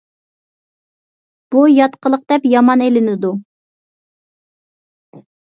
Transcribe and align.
بۇ 1.55 1.61
يات 1.73 1.97
قىلىق 2.07 2.23
دەپ 2.33 2.49
يامان 2.53 2.85
ئېلىنىدۇ. 2.87 3.33